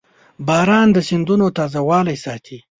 [0.47, 2.57] •باران د سیندونو تازهوالی ساتي.